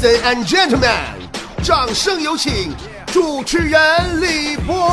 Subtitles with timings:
[0.00, 0.96] Ladies and gentlemen，
[1.64, 2.72] 掌声有请
[3.08, 4.88] 主持人李波。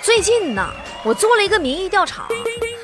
[0.00, 0.66] 最近呢，
[1.04, 2.28] 我做了一个民意调查，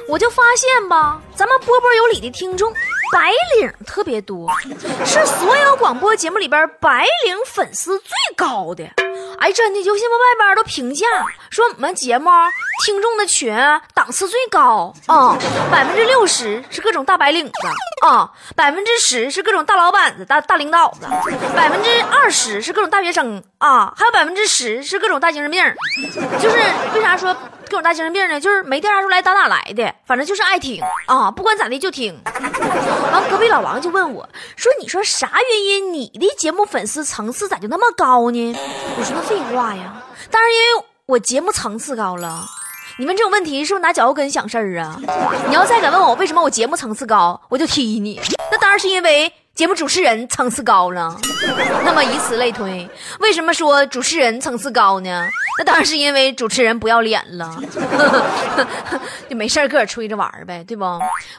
[0.06, 2.70] 我就发现吧，咱们波波有理的听众
[3.10, 4.50] 白领特别多，
[5.06, 8.84] 是所有广播节目里边白领粉丝最高的。
[9.43, 11.04] 哎，真的，有新闻外边都评价
[11.50, 12.30] 说我们节目
[12.85, 13.53] 听众的群
[13.93, 14.94] 档次最高。
[15.07, 15.36] 啊，
[15.68, 17.52] 百分之六十是各种大白领子。
[18.07, 21.08] 啊，百分之十是各种大老板子、大大领导子，
[21.57, 23.43] 百分之二十是各种大学生。
[23.58, 25.61] 啊，还有百分之十是各种大精神病。
[26.40, 26.57] 就是
[26.94, 27.36] 为啥说
[27.72, 28.39] 各种大精神病呢？
[28.39, 32.14] 就是没调查出来打哪来的，反正就是爱听啊，不管咋的就听。
[33.11, 35.94] 完，隔壁老王就问我说：“你说啥原因？
[35.94, 38.55] 你的节目粉丝层次咋就那么高呢？”
[38.98, 42.44] 我说：“那废话呀，当然因为我节目层次高了。
[42.98, 45.00] 你问这种问题是不是拿脚后跟想事儿啊？
[45.48, 48.20] 你要再敢问我为什么我节目层次高，我就踢你。
[48.50, 51.14] 那当然是因为节目主持人层次高了。
[51.84, 52.89] 那么以此类推，
[53.20, 55.28] 为什么说主持人层次高呢？
[55.58, 57.61] 那当然是因为主持人不要脸了，
[59.28, 60.84] 就没事儿个儿吹着玩儿呗，对不？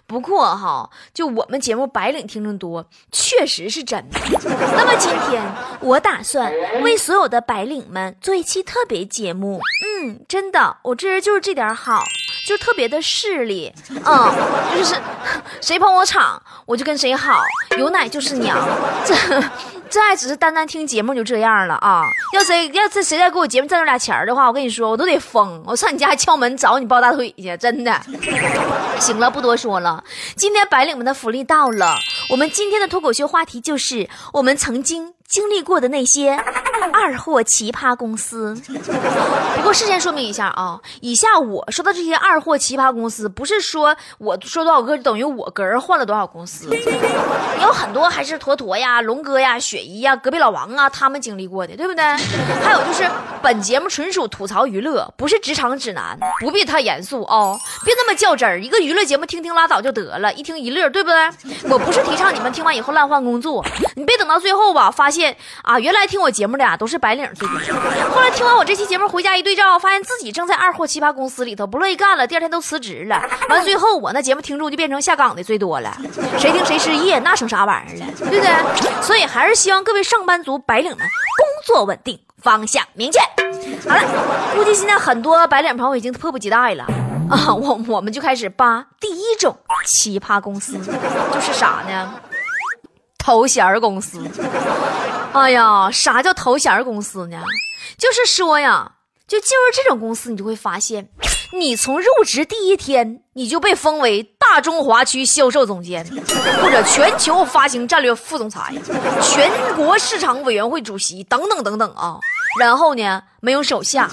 [0.05, 4.19] 不过哈，就我们节目白领听众多，确实是真的。
[4.75, 5.43] 那么今天
[5.79, 6.53] 我打算
[6.83, 9.59] 为所有的白领们做一期特别节目。
[10.03, 12.03] 嗯，真的，我这人就是这点好，
[12.47, 13.73] 就特别的势利。
[13.89, 14.31] 嗯，
[14.77, 14.95] 就是
[15.59, 17.41] 谁捧我场，我就跟谁好，
[17.79, 18.57] 有奶就是娘。
[19.05, 19.15] 这。
[19.89, 22.01] 这爱只是单单听节目就这样了啊！
[22.33, 25.61] 要谁要这谁再给我节目挣着俩钱的话，我跟你说，我都得疯！
[25.67, 27.95] 我上你家敲门找你抱大腿去，真的。
[28.99, 30.03] 行了，不多说了。
[30.35, 31.95] 今天白领们的福利到了，
[32.31, 36.39] 我们今天的脱口秀话题就是我们曾经经历过的那些
[36.93, 38.53] 二货奇葩公司。
[39.55, 46.69] 不过事先说明一下啊，以下我说的这些二货奇葩公司，不是说我说多少个就等于我个人换了多少公司，
[47.63, 49.81] 有很多还是坨坨呀、龙哥呀、雪。
[49.83, 52.03] 姨呀，隔壁老王啊，他们经历过的，对不对？
[52.63, 53.09] 还有就是，
[53.41, 58.61] 本节目纯属吐槽娱乐，不是职场指南，不必太严肃哦，别那么较真儿。
[58.61, 61.69] 一个娱乐节目，听听拉倒就得了，一听一乐，对不对？
[61.71, 65.22] 我不是提倡你们听完以后乱换工作，你别等到最后吧，发现
[65.61, 67.57] 啊，原来听我节目的啊都是白领最多。
[68.11, 73.21] 后来听完我这期节目回家一对照，发现自己正在二货奇葩公司里头不乐意干了，第二天都辞职了。
[73.49, 75.97] 完最后我那节目听众就变成下岗的最多了，
[76.37, 79.01] 谁听谁失业，那成啥玩意儿了，对不对？
[79.01, 79.53] 所以还是。
[79.63, 83.19] 希望各位上班族白领们工作稳定，方向明确。
[83.87, 84.01] 好了，
[84.53, 86.83] 估计现在很多白领朋友已经迫不及待了
[87.29, 87.53] 啊！
[87.55, 89.55] 我我们就开始扒第一种
[89.85, 90.73] 奇葩公司，
[91.31, 92.13] 就是啥呢？
[93.23, 94.21] 头衔儿公司。
[95.31, 97.41] 哎呀，啥叫头衔儿公司呢？
[97.97, 98.91] 就是说呀，
[99.25, 101.09] 就进入这种公司，你就会发现。
[101.53, 106.03] 你从入职第一天，你就被封为大中华区销售总监，
[106.61, 108.73] 或者全球发行战略副总裁、
[109.21, 112.19] 全国市场委员会主席等等等等啊。
[112.59, 114.09] 然后呢，没有手下，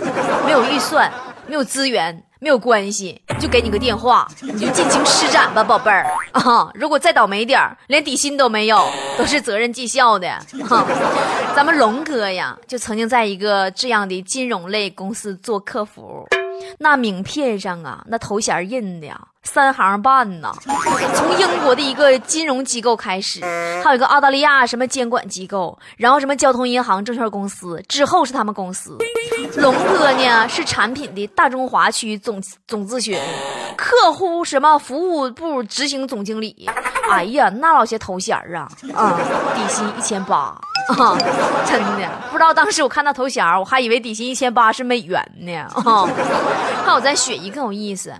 [0.47, 1.12] 没有预算，
[1.47, 6.71] 没有资源，没有关系，就给你个电话，你就尽情施展吧，宝贝儿啊！
[6.75, 10.27] 如果再倒霉点儿，连底薪都没有，都是责任绩效的。
[10.31, 10.87] 啊，
[11.55, 16.27] 咱们龙哥呀，就曾经在一个这样的金融类公司做客服。
[16.78, 20.53] 那名片上啊，那头衔印的呀，三行半呐。
[21.15, 23.41] 从英国的一个金融机构开始，
[23.82, 28.97] 还有一个澳大利亚什么监管机构，然后什么交通银行、证券公司，之后是他们公司。
[29.56, 33.19] 龙哥呢是产品的大中华区总总咨询，
[33.77, 36.69] 客户什么服务部执行总经理。
[37.10, 39.19] 哎呀，那老些头衔啊啊，
[39.54, 40.60] 底薪一千八。
[40.91, 41.17] 啊，
[41.67, 45.56] 真的不知道当时我看到头衔，我还以为底薪一千八是美元呢。
[45.56, 46.06] 啊，
[46.84, 48.15] 还有咱雪姨更有意思，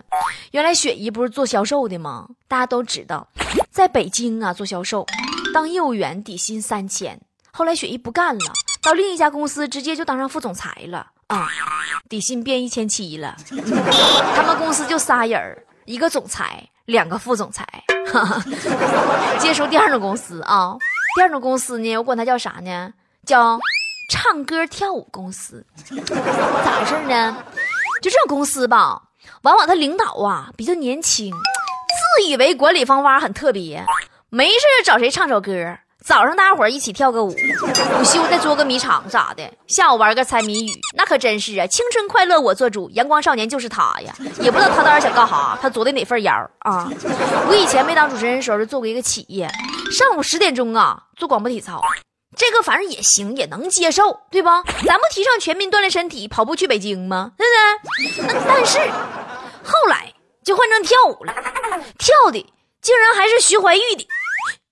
[0.53, 2.27] 原来雪姨不是做销售的吗？
[2.49, 3.27] 大家都知道，
[3.71, 5.07] 在北京啊做销售，
[5.53, 7.21] 当业务员底薪三千。
[7.51, 11.49] 后来雪姨不干了，到另一家公司直接就当上副总裁了啊，
[12.09, 13.37] 底薪变一千七了。
[14.37, 17.67] 他们公司就仨人一个总裁，两个副总裁。
[19.39, 20.77] 接手第二种公司啊。
[21.17, 22.93] 第二种公司呢，我管它叫啥呢？
[23.27, 23.59] 叫
[24.09, 25.65] 唱歌跳舞公司。
[25.85, 27.37] 咋回事呢？
[28.01, 29.03] 就这种公司吧，
[29.43, 33.85] 往往他领导啊比较年轻，自以为管理方法很特别，
[34.31, 41.67] 没事找谁唱首歌，早上大家伙一起跳个舞，午休再捉个迷藏咋的，下午玩个猜谜语，那可真是啊！
[41.67, 44.15] 青春快乐我做主，阳光少年就是他呀！
[44.41, 46.91] 也不知道他当时想干哈，他做的哪份儿啊？
[47.49, 49.47] 我以前没当主持人的时候，就做过一个企业。
[49.91, 51.83] 上午十点钟啊，做广播体操，
[52.37, 54.63] 这个反正也行，也能接受，对吧？
[54.87, 57.33] 咱不提倡全民锻炼身体，跑步去北京吗？
[57.37, 57.45] 对
[58.17, 58.33] 不对？
[58.33, 58.79] 那但是
[59.65, 60.13] 后来
[60.45, 61.35] 就换成跳舞了，
[61.99, 62.47] 跳的
[62.81, 64.05] 竟然还是徐怀钰的《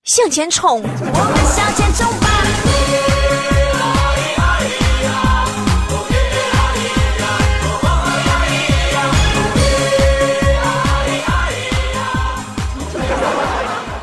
[0.05, 0.83] 向前冲》。
[0.85, 2.29] 我们向前冲吧！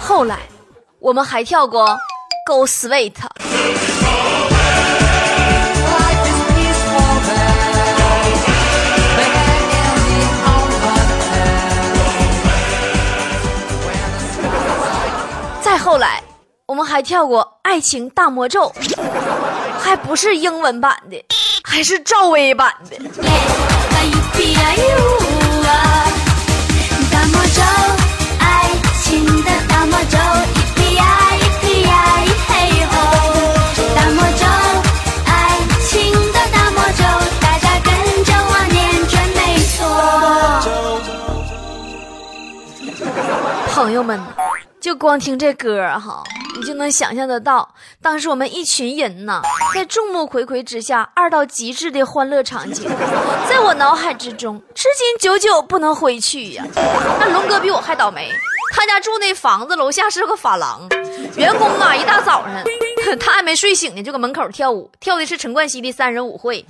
[0.01, 0.39] 后来，
[1.05, 1.87] 我们还跳过
[2.47, 3.13] 《Go Sweet》。
[15.61, 16.23] 再后来，
[16.65, 18.73] 我们还跳过《爱情大魔咒》，
[19.79, 21.23] 还不是英文版的，
[21.63, 23.74] 还是赵薇版的。
[44.79, 46.23] 就光听这歌哈，
[46.55, 47.67] 你就能想象得到，
[48.01, 49.41] 当时我们一群人呐，
[49.73, 52.87] 在众目睽睽之下，二到极致的欢乐场景，
[53.49, 56.63] 在我脑海之中，至今久久不能回去呀。
[57.19, 58.31] 那龙哥比我还倒霉，
[58.73, 60.87] 他家住那房子楼下是个发廊，
[61.35, 62.63] 员工啊，一大早上，
[63.19, 66.63] 他还没睡醒呢，就搁门口跳舞，跳的是陈冠希的三人舞会。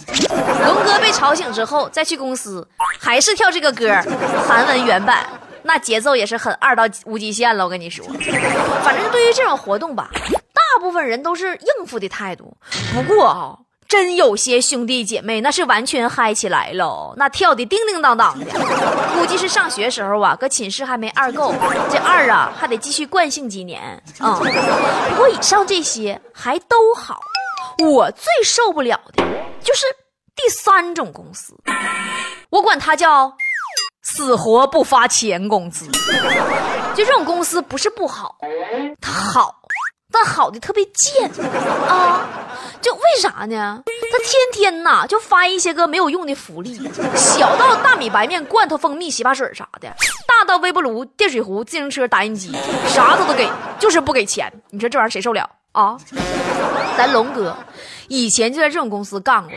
[0.65, 2.65] 龙哥被吵醒之后，再去公司，
[2.97, 3.93] 还是跳这个歌，
[4.47, 5.27] 韩文原版。
[5.67, 8.05] 那节奏也是很二到无极限了，我跟你说。
[8.83, 10.11] 反正对于这种活动吧，
[10.53, 12.55] 大部分人都是应付的态度。
[12.93, 13.57] 不过啊，
[13.87, 18.45] 真有些兄弟姐妹那是完全嗨起来了，那跳的叮叮当当的。
[19.17, 21.51] 估计是上学时候啊，搁寝室还没二够，
[21.89, 23.81] 这二啊还得继续惯性几年
[24.19, 24.39] 啊。
[25.09, 27.19] 不过以上这些还都好，
[27.83, 29.23] 我最受不了的
[29.63, 29.85] 就是
[30.35, 31.55] 第三种公司，
[32.51, 33.35] 我管它叫。
[34.05, 35.87] 死活不发钱工资，
[36.95, 38.37] 就这种公司不是不好，
[39.01, 39.63] 它好，
[40.11, 41.29] 但好的特别贱
[41.89, 42.21] 啊！
[42.81, 43.81] 就为啥呢？
[43.85, 49.89] 他天天呐就发一些个没有用的福利，小到大米白面、罐头蜂蜜、洗发水啥的，
[50.27, 52.51] 大到微波炉、电水壶、自行车、打印机，
[52.87, 53.49] 啥他都给，
[53.79, 54.53] 就是不给钱。
[54.69, 55.97] 你说这玩意儿谁受了啊？
[56.95, 57.57] 咱龙哥
[58.07, 59.51] 以前就在这种公司干过。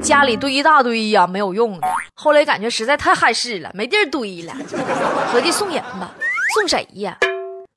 [0.00, 1.86] 家里堆一大堆呀，没有用的。
[2.14, 4.54] 后来感觉实在太碍事了，没地儿堆了，
[5.32, 6.14] 合计送人吧。
[6.54, 7.16] 送谁呀？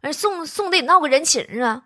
[0.01, 1.81] 哎，送送得闹个人情啊。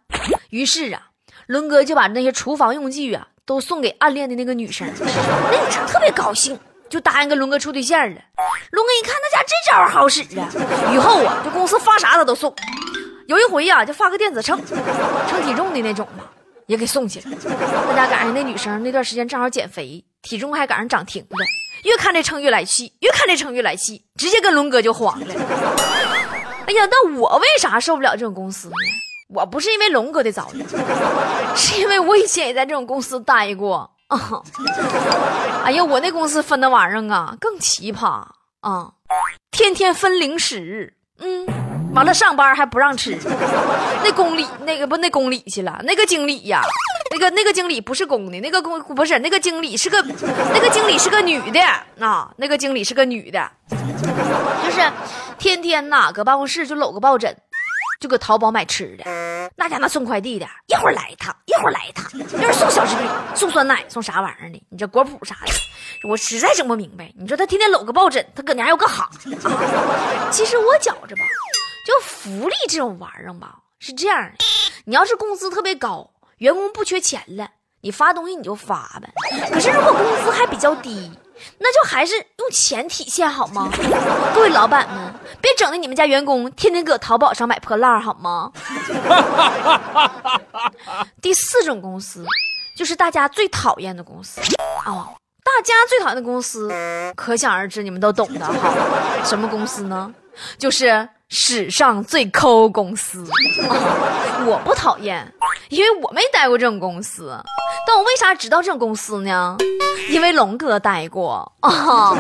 [0.50, 1.02] 于是啊，
[1.48, 4.88] 伦哥就把那些厨房用具啊都送给暗恋的那个女生。
[5.00, 6.58] 那女生特别高兴，
[6.90, 8.22] 就答应跟伦哥处对象了。
[8.72, 10.48] 伦哥一看，那家这招好使啊！
[10.94, 12.54] 以后啊，这公司发啥他都送。
[13.28, 14.62] 有一回呀，就发个电子秤，
[15.28, 16.26] 称体重的那种嘛，
[16.68, 17.26] 也给送去了。
[17.90, 20.04] 那家赶上那女生那段时间正好减肥。
[20.26, 21.46] 体重还赶上涨停了，
[21.84, 25.28] 越看这秤越来气，越看这秤越来气，直接跟龙哥就黄了。
[26.66, 28.76] 哎呀，那我为啥受不了这种公司呢？
[29.30, 30.66] 我不是因为龙哥的遭遇，
[31.56, 34.20] 是因为我以前也在这种公司待过啊。
[35.64, 38.24] 哎呀，我那公司分的玩意儿啊更奇葩
[38.62, 38.92] 啊，
[39.52, 41.46] 天天分零食，嗯，
[41.94, 43.16] 完了上班还不让吃。
[44.04, 46.62] 那公理那个不那公理去了，那个经理呀。
[47.16, 50.02] 那个那个经理不是公的，那个公不是那个经理是个，
[50.54, 51.62] 那个经理是个女的
[52.00, 54.92] 啊，那个经理是个女的，就是
[55.38, 57.34] 天天呐搁办公室就搂个抱枕，
[58.02, 59.06] 就搁淘宝买吃的，
[59.56, 64.62] 那家那送快递的，一会儿来一趟，一会儿来一趟，一会送小食品，送酸奶，送啥玩意儿的？
[64.70, 65.54] 你这果脯啥的，
[66.10, 67.10] 我实在整不明白。
[67.18, 69.10] 你说他天天搂个抱枕，他搁那还有个哈？
[70.32, 71.24] 其实我觉着吧，
[71.88, 74.44] 就福利这种玩意儿吧，是这样的，
[74.84, 76.12] 你要是工资特别高。
[76.38, 77.48] 员工不缺钱了，
[77.82, 79.10] 你发东西你就发呗。
[79.52, 81.12] 可是如果工资还比较低，
[81.60, 83.70] 那就还是用钱体现好吗？
[84.34, 88.52] 各位老板们，别整的你们家员工天天搁淘宝上买破烂好吗？
[91.22, 92.26] 第四种公司，
[92.78, 94.42] 就是大家最讨厌的公司
[94.86, 95.16] 哦！
[95.44, 96.70] 大家最讨厌的公司，
[97.16, 98.74] 可想而知，你们都懂的哈。
[99.24, 100.14] 什么公司呢？
[100.58, 103.26] 就是史上最抠公司。
[104.46, 105.32] 我不讨厌。
[105.70, 107.36] 因为我没待过这种公司，
[107.88, 109.58] 但我为啥知道这种公司呢？
[110.10, 112.16] 因为龙哥待过啊，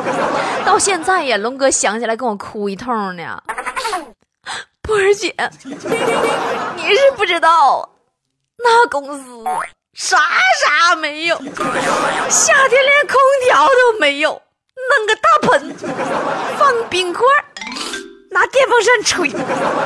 [0.65, 3.41] 到现在呀，龙哥想起来跟我哭一通呢。
[4.81, 7.87] 波儿姐，你是不知道，
[8.57, 9.43] 那公司
[9.93, 13.15] 啥啥没有，夏天连空
[13.47, 14.41] 调都没有，
[14.89, 15.75] 弄个大盆
[16.57, 17.23] 放冰块，
[18.35, 19.29] 拿电风扇吹，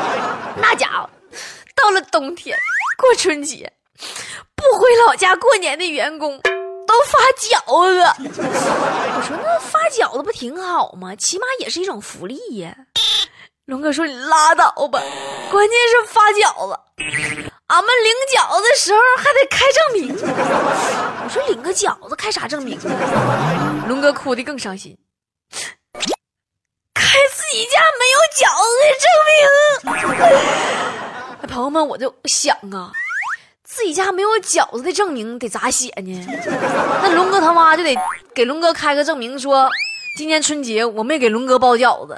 [0.59, 1.07] 那家伙
[1.75, 2.57] 到了冬天。
[2.97, 3.71] 过春节
[4.55, 7.59] 不回老家过年的员工都发饺
[7.93, 8.31] 子，
[9.15, 11.15] 我说那发饺子不挺好吗？
[11.15, 12.75] 起码也是一种福利呀。
[13.65, 14.99] 龙哥说：“你拉倒吧，
[15.51, 16.79] 关键是发饺子，
[17.67, 20.11] 俺们领饺子的时候还得开证明。”
[21.23, 22.79] 我说：“领个饺子开啥证明？”
[23.87, 24.97] 龙哥哭的更伤心，
[27.51, 29.33] 己家没有饺子的证明。
[31.41, 32.91] 哎朋友们，我就想啊，
[33.63, 36.27] 自己家没有饺子的证明得咋写呢？
[37.01, 37.95] 那龙哥他妈就得
[38.33, 39.69] 给龙哥开个证明说。
[40.17, 42.17] 今年春节我没给龙哥包饺子，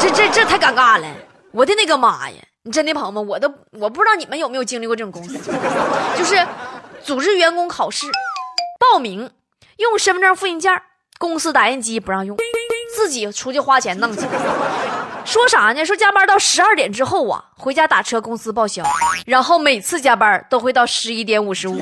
[0.00, 1.06] 这这这太尴尬了！
[1.50, 2.36] 我的那个妈呀！
[2.62, 5.36] 你真的朋友们，我都我不知道你们有没有经历过这种公司，
[6.16, 6.46] 就是
[7.02, 8.06] 组织员工考试，
[8.78, 9.30] 报名
[9.76, 10.80] 用身份证复印件，
[11.18, 12.34] 公司打印机不让用，
[13.06, 14.22] 自己出去花钱弄去。
[15.24, 15.84] 说啥呢？
[15.86, 18.82] 说加班到十二点之后啊，回家打车公司报销，
[19.24, 21.76] 然后每次加班都会到十一点五十五。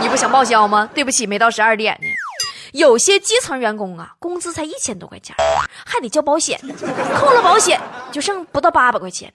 [0.00, 0.88] 你不想报销吗？
[0.94, 2.06] 对不起，没到十二点呢。
[2.72, 5.34] 有些基层员工啊，工资才一千多块钱，
[5.84, 6.60] 还得交保险，
[7.16, 7.80] 扣了保险
[8.12, 9.32] 就剩不到八百块钱。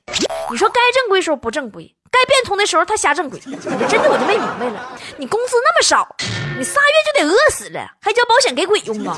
[0.50, 4.91] 你说该正规时候不正规，该变通的时候他瞎正规，真的我就没明白了。
[5.17, 6.15] 你工资那么少，
[6.58, 9.16] 你仨月就得饿死了，还交保险给鬼用啊？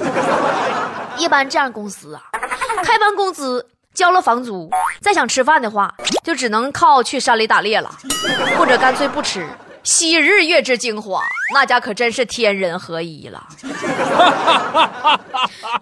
[1.17, 2.21] 一般这样公司啊，
[2.83, 4.69] 开完工资交了房租，
[5.01, 5.93] 再想吃饭的话，
[6.23, 7.89] 就只能靠去山里打猎了，
[8.57, 9.47] 或者干脆不吃。
[9.81, 11.21] 昔日月之精华，
[11.53, 13.47] 那家可真是天人合一了。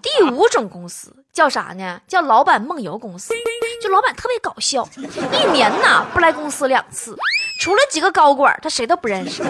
[0.03, 1.99] 第五种公司叫啥呢？
[2.07, 3.33] 叫老板梦游公司。
[3.81, 4.87] 就老板特别搞笑，
[5.31, 7.17] 一年呐不来公司两次，
[7.59, 9.43] 除了几个高管，他谁都不认识。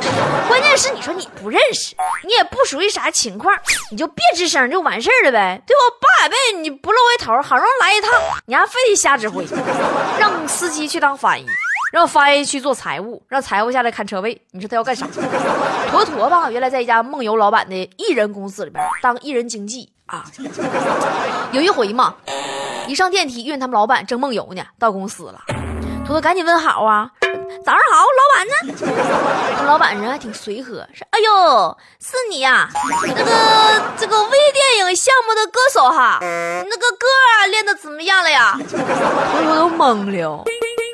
[0.48, 1.96] 关键是你说你不认识，
[2.26, 3.54] 你也不属于啥情况，
[3.92, 5.98] 你就别吱声就完事儿了呗，对不？
[6.00, 8.12] 八百倍你不露个头，好容易来一趟，
[8.46, 9.46] 你还非得瞎指挥，
[10.20, 11.46] 让司机去当翻译。
[11.90, 14.42] 让翻译去做财务，让财务下来看车位。
[14.52, 15.08] 你说他要干啥？
[15.90, 20.26] 坨坨吧，原来在一家梦游老板的艺人公司里边当艺人经纪啊。
[21.54, 22.16] 有一回嘛，
[22.88, 25.40] 一上电梯，遇见他们老板正梦游呢，到公司了。
[26.06, 27.10] 坨坨赶紧问好啊，
[27.66, 29.66] 早上好，老板呢？
[29.66, 32.70] 老板人还挺随和，说：“哎呦，是你呀，
[33.04, 40.44] 那个这个微电影项目的歌手哈，那个歌啊练的怎么样了呀？”坨坨都懵了。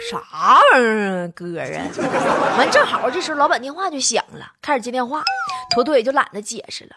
[0.10, 2.58] 啥玩意儿歌啊？
[2.58, 5.24] 完正好这时候老板电话就响了，开始接电话，
[5.74, 6.96] 坨坨也就懒得解释了。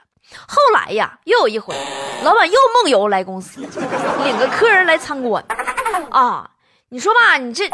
[0.49, 1.75] 后来呀，又有一回，
[2.25, 5.45] 老板又梦游来公司，领个客人来参观。
[6.11, 6.51] 啊，
[6.89, 7.71] 你说吧，你这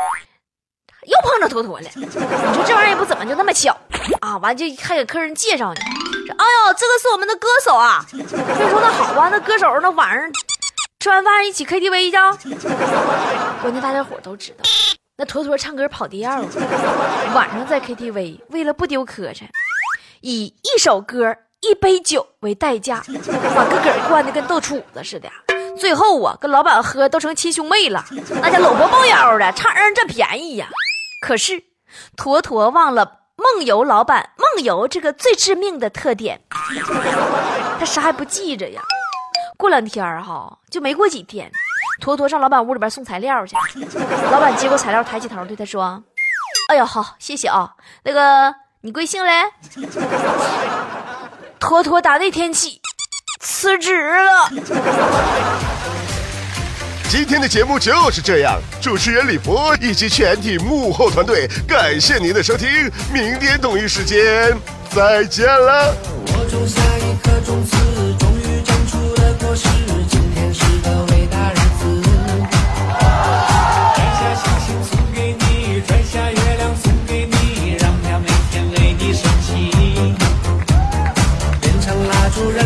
[1.07, 1.89] 又碰着坨坨了。
[1.95, 3.77] 你说这玩意儿也不怎么就那么巧
[4.21, 4.37] 啊？
[4.39, 5.81] 完就还给客人介绍呢，
[6.27, 8.05] 说哎呦，这个是我们的歌手啊。
[8.11, 10.31] 客人说那好吧，那歌手那晚上
[11.01, 12.49] 吃完饭一起 KTV 去。
[13.61, 14.59] 关键大家伙都知道。
[15.17, 16.47] 那坨坨唱歌跑调了，
[17.35, 19.43] 晚上在 KTV，为了不丢磕碜，
[20.21, 23.03] 以一首歌一杯酒为代价，
[23.55, 25.29] 把个个灌的跟豆杵子似的。
[25.79, 28.05] 最后啊，跟老板喝都成亲兄妹了，
[28.41, 30.69] 那家搂脖抱腰的，差人占便宜呀。
[31.23, 31.63] 可是
[32.17, 36.43] 坨坨忘了梦游老板梦游这个最致命的特点，
[37.79, 38.83] 他啥也不记着呀。
[39.57, 41.49] 过两天哈，就没过几天。
[42.01, 43.55] 坨坨上老板屋里边送材料去，
[44.33, 46.03] 老板接过材料，抬起头对他说
[46.69, 47.77] ：“哎呀，好，谢谢啊。
[48.03, 49.45] 那个你贵姓嘞？”
[51.61, 52.81] 坨坨打那天起
[53.41, 54.51] 辞职了。
[57.13, 62.67] 今天的节目就是这样，主持人李博以及全体幕后团队，感谢您的收听，
[63.13, 64.57] 明天同一时间
[64.91, 65.95] 再见了。
[66.25, 67.77] 我种下一颗种子，
[68.19, 69.69] 终于长出了果实。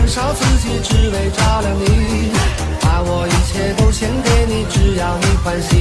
[0.09, 2.06] 烧自己，只为照亮你，
[4.97, 5.77] 要你欢喜。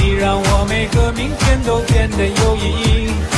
[0.00, 3.35] 你让我每个明天都变得有意义。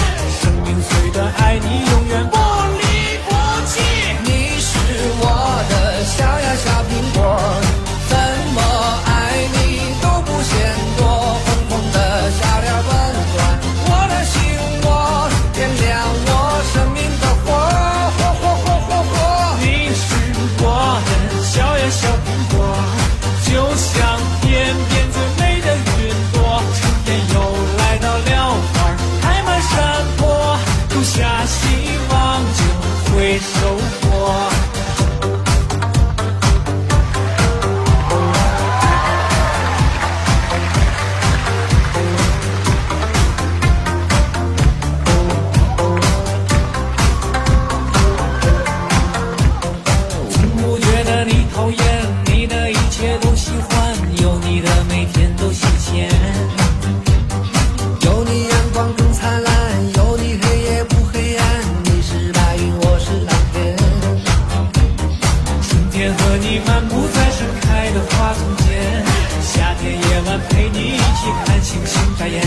[65.99, 69.05] 天和你漫步在盛开的花丛间，
[69.43, 72.41] 夏天夜晚陪你一起看星星眨眼，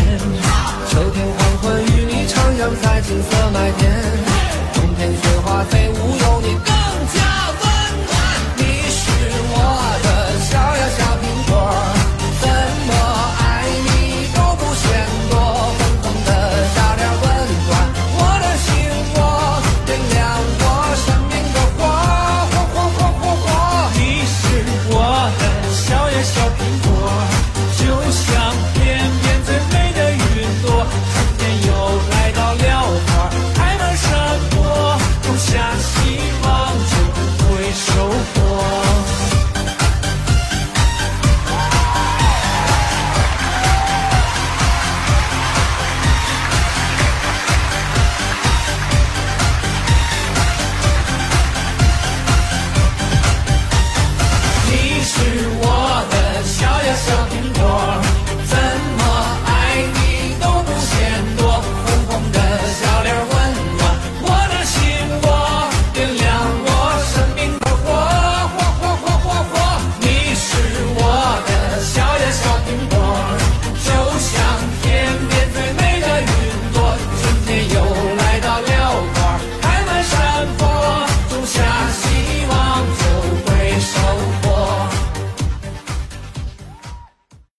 [0.87, 3.91] 秋天黄昏与你徜徉在金色麦田，
[4.73, 6.73] 冬天雪花飞舞有你更
[7.13, 7.40] 加。